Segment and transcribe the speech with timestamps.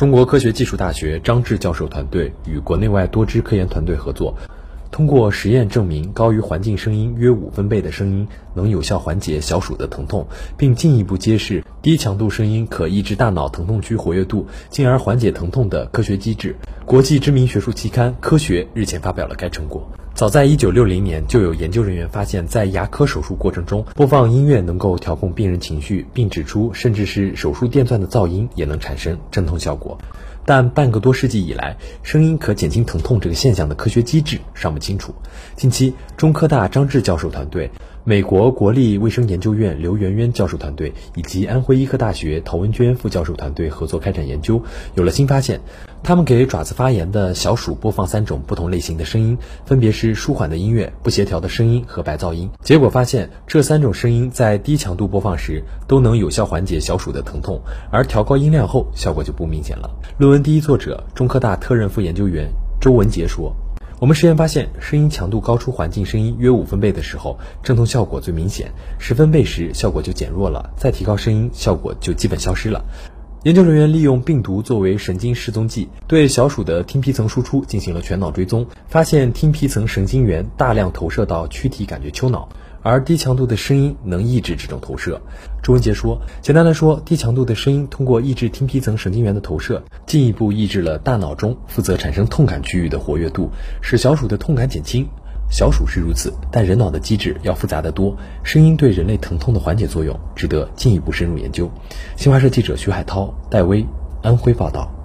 [0.00, 4.34] 中国科学技术大学张志教授团队与国内外多支科研团队合作。
[4.90, 10.26] 通过实验证明，高于环境声音约五分贝的声音能有效缓解小鼠的疼痛，
[10.56, 16.56] 并进一步揭示低强度声音可抑制大脑疼痛区活跃度，进而缓解疼痛的科学机制。
[16.90, 19.88] 国际知名学术期刊《科学》日前发表了该成果。
[20.12, 29.96] 早在1960年，就有研究人员发现，在牙科手术过程中播放音乐能够调控病人情绪，并指出，甚至是手术电钻的噪音也能产生镇痛效果。
[30.44, 35.14] 但半个多世纪以来，声音可减轻疼痛这个现象的科学机制尚不清楚。
[35.54, 37.70] 近期，中科大张志教授团队。
[38.02, 44.60] 美国国立卫生研究院刘媛媛教授团队以及安徽医科大学陶文娟副教授团队合作开展研究，
[44.94, 45.60] 有了新发现。
[46.10, 52.50] 他们给爪子发炎的小鼠播放三种不同类型的声音，分别是舒缓的音乐、不协调的声音和白噪音。
[52.64, 57.60] 结果发现，这三种声音在低强度播放时都能有效缓解小鼠的疼痛，
[57.92, 59.88] 而调高音量后效果就不明显了。
[60.18, 63.54] 论文第一作者、中科大特任副研究员周文杰说。
[64.00, 68.66] 我们实验发现，声音强度高出环境声音约五分贝的时候，镇痛效果最明显；
[68.98, 72.82] 十分贝时，效果就减弱了；再提高声音，效果就基本消失了。
[73.42, 82.46] 研究人员利用病毒作为神经示踪剂，对小鼠的听皮层输出进行了全脑追踪，发现听皮层神经元大量投射到躯体感觉丘脑。
[82.82, 85.18] 而低强度的声音能抑制这种投射。
[85.62, 95.08] 朱文杰说：“简单来说，低强度的声音通过抑制听皮层神经元的投射，进一步抑制了大脑中负责产生痛感区域的活跃度，使小鼠的痛感减轻。
[95.50, 98.16] 小鼠是如此，但人脑的机制要复杂得多。
[98.44, 101.70] 声音对人类疼痛的缓解作用，值得进一步深入研究。”
[102.16, 103.84] 新华社记者徐海涛、戴威，
[104.22, 104.99] 安徽报道。